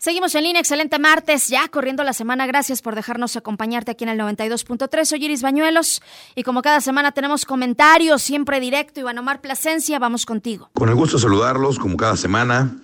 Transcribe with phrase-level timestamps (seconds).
[0.00, 2.46] Seguimos en línea, excelente martes, ya corriendo la semana.
[2.46, 5.04] Gracias por dejarnos acompañarte aquí en el 92.3.
[5.04, 6.02] Soy Iris Bañuelos
[6.36, 9.00] y como cada semana tenemos comentarios, siempre directo.
[9.00, 10.70] Iván Omar Plasencia, vamos contigo.
[10.74, 12.76] Con el gusto de saludarlos como cada semana.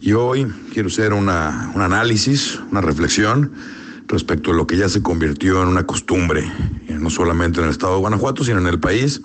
[0.00, 3.52] Y hoy quiero hacer una, un análisis, una reflexión
[4.08, 6.50] respecto a lo que ya se convirtió en una costumbre,
[6.88, 9.20] no solamente en el estado de Guanajuato, sino en el país,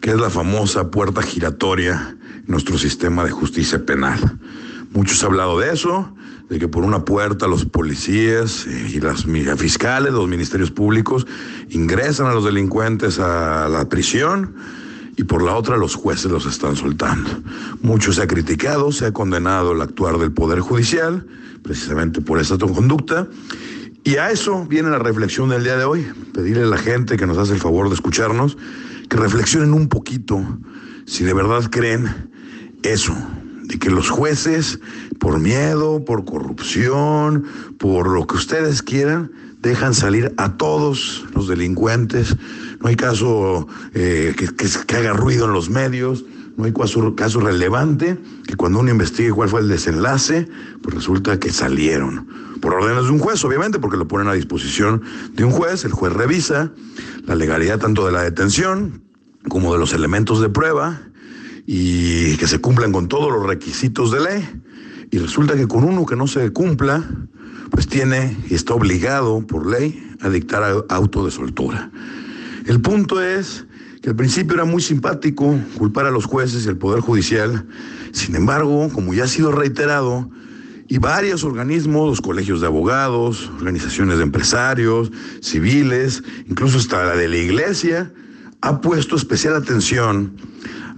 [0.00, 4.38] que es la famosa puerta giratoria en nuestro sistema de justicia penal.
[4.96, 6.10] Muchos han hablado de eso,
[6.48, 9.26] de que por una puerta los policías y las
[9.58, 11.26] fiscales, los ministerios públicos
[11.68, 14.54] ingresan a los delincuentes a la prisión
[15.18, 17.28] y por la otra los jueces los están soltando.
[17.82, 21.26] Mucho se ha criticado, se ha condenado el actuar del Poder Judicial,
[21.62, 23.28] precisamente por esa conducta.
[24.02, 27.26] Y a eso viene la reflexión del día de hoy, pedirle a la gente que
[27.26, 28.56] nos hace el favor de escucharnos,
[29.10, 30.42] que reflexionen un poquito
[31.04, 32.30] si de verdad creen
[32.82, 33.14] eso,
[33.66, 34.80] de que los jueces,
[35.18, 37.44] por miedo, por corrupción,
[37.78, 42.36] por lo que ustedes quieran, dejan salir a todos los delincuentes.
[42.80, 46.24] No hay caso eh, que, haga ruido en los medios,
[46.56, 50.48] no hay caso, caso relevante que cuando uno investigue cuál fue el desenlace,
[50.82, 52.28] pues resulta que salieron.
[52.60, 55.02] Por órdenes de un juez, obviamente, porque lo ponen a disposición
[55.34, 56.70] de un juez, el juez revisa
[57.26, 59.02] la legalidad tanto de la detención
[59.48, 61.00] como de los elementos de prueba
[61.66, 64.48] y que se cumplan con todos los requisitos de ley.
[65.10, 67.04] Y resulta que con uno que no se cumpla,
[67.70, 71.90] pues tiene y está obligado por ley a dictar auto de soltura.
[72.66, 73.66] El punto es
[74.02, 77.66] que al principio era muy simpático culpar a los jueces y al Poder Judicial.
[78.12, 80.30] Sin embargo, como ya ha sido reiterado,
[80.88, 87.28] y varios organismos, los colegios de abogados, organizaciones de empresarios, civiles, incluso hasta la de
[87.28, 88.12] la iglesia,
[88.60, 90.36] ha puesto especial atención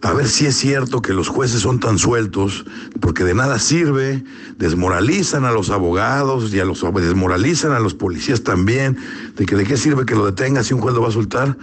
[0.03, 2.65] a ver si es cierto que los jueces son tan sueltos,
[3.01, 4.23] porque de nada sirve,
[4.57, 8.97] desmoralizan a los abogados y a los desmoralizan a los policías también,
[9.37, 11.57] de que de qué sirve que lo detenga si un juez lo va a soltar.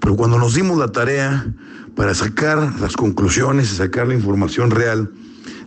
[0.00, 1.46] Pero cuando nos dimos la tarea
[1.94, 5.10] para sacar las conclusiones y sacar la información real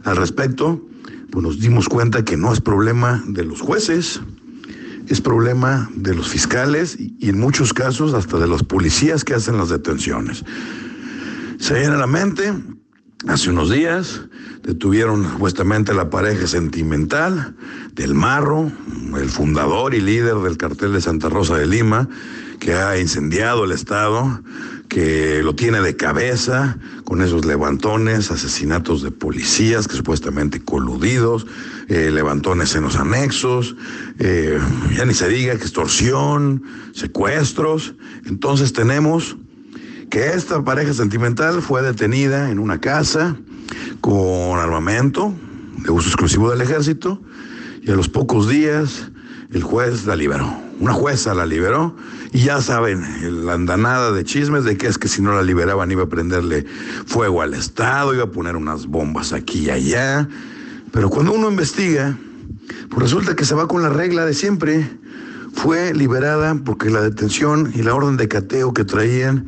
[0.04, 0.86] al respecto,
[1.32, 4.20] pues nos dimos cuenta que no es problema de los jueces,
[5.08, 9.58] es problema de los fiscales y en muchos casos hasta de los policías que hacen
[9.58, 10.44] las detenciones.
[11.60, 12.54] Se viene a la mente,
[13.28, 14.22] hace unos días
[14.64, 17.54] detuvieron supuestamente la pareja sentimental
[17.94, 18.72] del Marro,
[19.18, 22.08] el fundador y líder del cartel de Santa Rosa de Lima,
[22.60, 24.42] que ha incendiado el Estado,
[24.88, 31.46] que lo tiene de cabeza con esos levantones, asesinatos de policías que supuestamente coludidos,
[31.90, 33.76] eh, levantones en los anexos,
[34.18, 34.60] eh,
[34.96, 37.96] ya ni se diga extorsión, secuestros.
[38.26, 39.36] Entonces tenemos
[40.10, 43.36] que esta pareja sentimental fue detenida en una casa
[44.02, 45.34] con armamento
[45.78, 47.22] de uso exclusivo del ejército
[47.82, 49.12] y a los pocos días
[49.52, 50.52] el juez la liberó.
[50.80, 51.96] Una jueza la liberó
[52.32, 55.92] y ya saben, la andanada de chismes de que es que si no la liberaban
[55.92, 56.66] iba a prenderle
[57.06, 60.28] fuego al Estado, iba a poner unas bombas aquí y allá.
[60.92, 62.18] Pero cuando uno investiga,
[62.90, 64.90] pues resulta que se va con la regla de siempre.
[65.54, 69.48] Fue liberada porque la detención y la orden de cateo que traían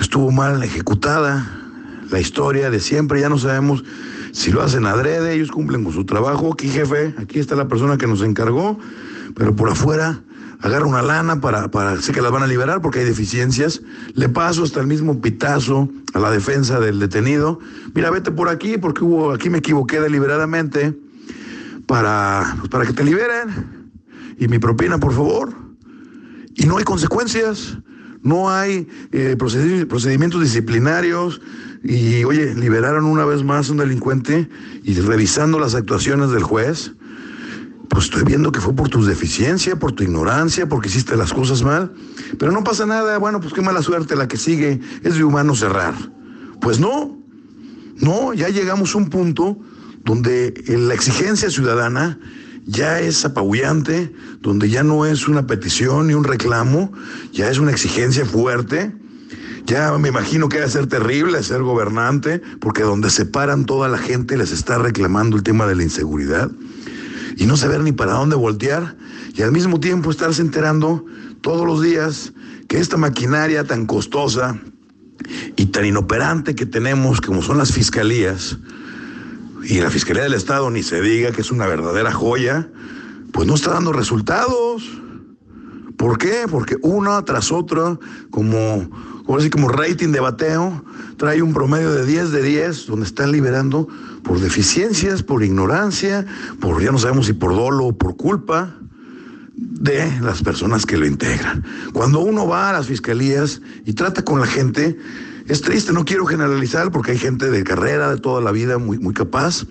[0.00, 1.62] estuvo mal ejecutada.
[2.10, 3.82] La historia de siempre, ya no sabemos
[4.32, 6.52] si lo hacen adrede, ellos cumplen con su trabajo.
[6.52, 8.78] Aquí, jefe, aquí está la persona que nos encargó,
[9.34, 10.20] pero por afuera
[10.60, 13.80] agarra una lana para, para sé que las van a liberar porque hay deficiencias.
[14.14, 17.60] Le paso hasta el mismo pitazo a la defensa del detenido.
[17.94, 20.94] Mira, vete por aquí porque hubo, aquí me equivoqué deliberadamente
[21.86, 23.90] para, pues, para que te liberen.
[24.38, 25.54] Y mi propina, por favor.
[26.54, 27.78] Y no hay consecuencias
[28.26, 31.40] no hay eh, procedimientos disciplinarios
[31.84, 34.48] y, oye, liberaron una vez más a un delincuente
[34.82, 36.92] y revisando las actuaciones del juez,
[37.88, 41.62] pues estoy viendo que fue por tu deficiencia, por tu ignorancia, porque hiciste las cosas
[41.62, 41.92] mal,
[42.36, 45.54] pero no pasa nada, bueno, pues qué mala suerte, la que sigue es de humano
[45.54, 45.94] cerrar.
[46.60, 47.16] Pues no,
[47.98, 49.56] no, ya llegamos a un punto
[50.04, 52.18] donde la exigencia ciudadana
[52.66, 56.92] ya es apabullante, donde ya no es una petición ni un reclamo,
[57.32, 58.92] ya es una exigencia fuerte.
[59.64, 63.88] Ya me imagino que va a ser terrible ser gobernante, porque donde se paran toda
[63.88, 66.50] la gente les está reclamando el tema de la inseguridad
[67.36, 68.96] y no saber ni para dónde voltear
[69.34, 71.04] y al mismo tiempo estarse enterando
[71.42, 72.32] todos los días
[72.68, 74.58] que esta maquinaria tan costosa
[75.56, 78.58] y tan inoperante que tenemos como son las fiscalías,
[79.68, 82.68] y la Fiscalía del Estado ni se diga que es una verdadera joya,
[83.32, 84.84] pues no está dando resultados.
[85.96, 86.46] ¿Por qué?
[86.48, 87.98] Porque una tras otra,
[88.30, 88.88] como,
[89.40, 90.84] sí como rating de bateo,
[91.16, 93.88] trae un promedio de 10 de 10, donde están liberando
[94.22, 96.24] por deficiencias, por ignorancia,
[96.60, 98.76] por ya no sabemos si por dolo o por culpa
[99.56, 101.64] de las personas que lo integran.
[101.92, 104.96] Cuando uno va a las fiscalías y trata con la gente,
[105.48, 108.98] es triste, no quiero generalizar porque hay gente de carrera de toda la vida muy,
[108.98, 109.64] muy capaz,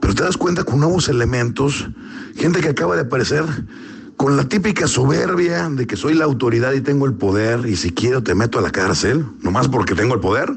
[0.00, 1.88] pero te das cuenta con nuevos elementos,
[2.36, 3.44] gente que acaba de aparecer
[4.16, 7.90] con la típica soberbia de que soy la autoridad y tengo el poder y si
[7.90, 10.56] quiero te meto a la cárcel, nomás porque tengo el poder.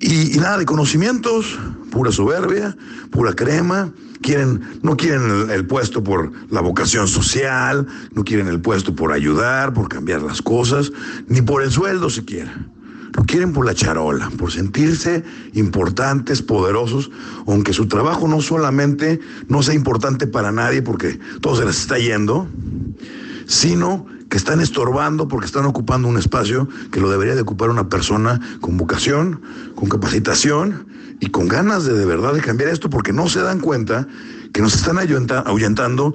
[0.00, 1.58] Y, nada de conocimientos,
[1.90, 2.76] pura soberbia,
[3.10, 3.92] pura crema.
[4.20, 9.72] Quieren, no quieren el, puesto por la vocación social, no quieren el puesto por ayudar,
[9.72, 10.90] por cambiar las cosas,
[11.28, 12.52] ni por el sueldo siquiera.
[13.24, 15.24] Quieren por la charola, por sentirse
[15.54, 17.10] importantes, poderosos,
[17.46, 21.98] aunque su trabajo no solamente no sea importante para nadie porque todo se les está
[21.98, 22.46] yendo,
[23.46, 27.88] sino que están estorbando porque están ocupando un espacio que lo debería de ocupar una
[27.88, 29.40] persona con vocación,
[29.74, 30.86] con capacitación
[31.20, 34.06] y con ganas de de verdad de cambiar esto porque no se dan cuenta
[34.52, 36.14] que nos están ahuyentando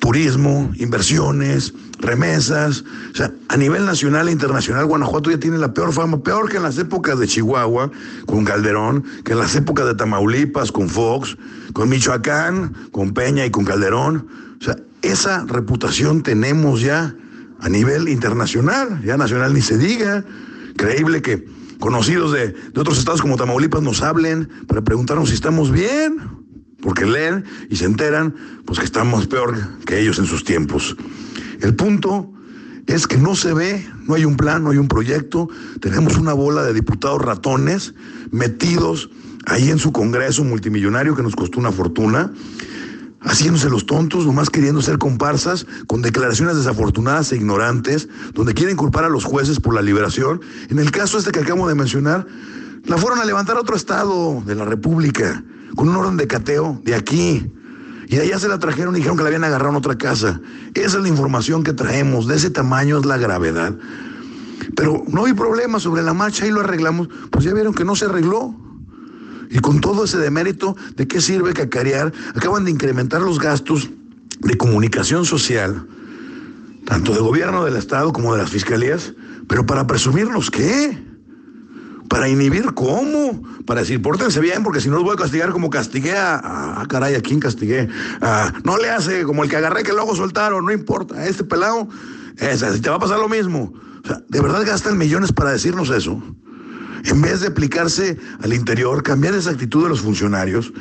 [0.00, 2.84] turismo, inversiones, remesas.
[3.12, 6.58] O sea, a nivel nacional e internacional, Guanajuato ya tiene la peor fama, peor que
[6.58, 7.90] en las épocas de Chihuahua
[8.26, 11.36] con Calderón, que en las épocas de Tamaulipas con Fox,
[11.72, 14.26] con Michoacán, con Peña y con Calderón.
[14.60, 17.14] O sea, esa reputación tenemos ya
[17.60, 20.24] a nivel internacional, ya nacional ni se diga.
[20.76, 21.46] Creíble que
[21.78, 26.43] conocidos de, de otros estados como Tamaulipas nos hablen para preguntarnos si estamos bien
[26.84, 28.34] porque leen y se enteran,
[28.66, 30.94] pues que estamos peor que ellos en sus tiempos.
[31.62, 32.30] El punto
[32.86, 35.48] es que no se ve, no hay un plan, no hay un proyecto,
[35.80, 37.94] tenemos una bola de diputados ratones
[38.30, 39.08] metidos
[39.46, 42.30] ahí en su Congreso multimillonario que nos costó una fortuna,
[43.22, 49.04] haciéndose los tontos, nomás queriendo ser comparsas, con declaraciones desafortunadas e ignorantes, donde quieren culpar
[49.04, 50.42] a los jueces por la liberación.
[50.68, 52.26] En el caso este que acabo de mencionar,
[52.84, 55.42] la fueron a levantar a otro estado de la República
[55.74, 57.50] con un orden de cateo de aquí.
[58.08, 60.40] Y allá se la trajeron y dijeron que la habían agarrado en otra casa.
[60.74, 62.26] Esa es la información que traemos.
[62.26, 63.74] De ese tamaño es la gravedad.
[64.76, 67.08] Pero no hay problema sobre la marcha y lo arreglamos.
[67.30, 68.54] Pues ya vieron que no se arregló.
[69.50, 72.12] Y con todo ese demérito, ¿de qué sirve cacarear?
[72.34, 73.90] Acaban de incrementar los gastos
[74.40, 75.86] de comunicación social,
[76.84, 79.12] tanto de gobierno del Estado como de las fiscalías.
[79.48, 80.98] Pero para presumirnos, ¿qué?
[82.08, 83.42] Para inhibir cómo?
[83.64, 86.40] Para decir, pórtense bien, porque si no los voy a castigar como castigué a.
[86.42, 87.88] Ah, caray, ¿a quién castigué?
[88.64, 91.26] No le hace como el que agarré que luego soltaron, no importa.
[91.26, 91.88] Este pelado,
[92.38, 93.72] esa, te va a pasar lo mismo.
[94.28, 96.22] ¿de verdad gastan millones para decirnos eso?
[97.04, 100.72] En vez de aplicarse al interior, cambiar esa actitud de los funcionarios,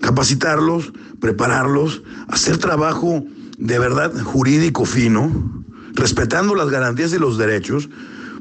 [0.00, 3.24] capacitarlos, prepararlos, hacer trabajo
[3.58, 7.88] de verdad jurídico fino, respetando las garantías y los derechos,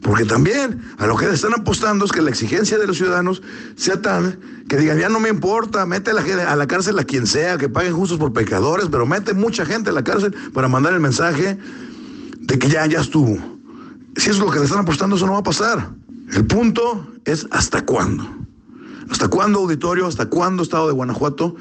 [0.02, 3.42] porque también a lo que le están apostando es que la exigencia de los ciudadanos
[3.76, 6.14] sea tal que digan, ya no me importa, mete a
[6.56, 9.94] la, cárcel a quien sea, que paguen justos por pecadores, pero mete mucha gente a
[9.94, 11.58] la cárcel para mandar el mensaje
[12.40, 13.38] de que ya, ya estuvo.
[14.18, 15.92] Si eso es lo que le están apostando, eso no va a pasar.
[16.34, 18.28] El punto es hasta cuándo.
[19.10, 20.06] ¿Hasta cuándo, auditorio?
[20.06, 21.56] ¿Hasta cuándo, Estado de Guanajuato?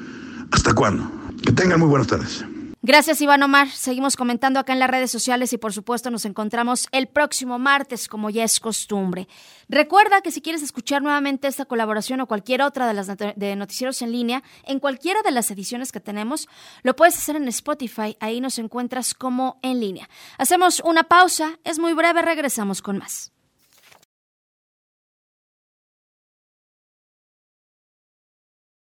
[0.51, 1.09] ¿Hasta cuándo?
[1.41, 2.43] Que tengan muy buenas tardes.
[2.87, 3.69] Gracias, Iván Omar.
[3.69, 8.07] Seguimos comentando acá en las redes sociales y por supuesto nos encontramos el próximo martes,
[8.07, 9.27] como ya es costumbre.
[9.67, 14.01] Recuerda que si quieres escuchar nuevamente esta colaboración o cualquier otra de las de noticieros
[14.01, 16.47] en línea, en cualquiera de las ediciones que tenemos,
[16.81, 18.15] lo puedes hacer en Spotify.
[18.21, 20.09] Ahí nos encuentras como en línea.
[20.37, 23.33] Hacemos una pausa, es muy breve, regresamos con más.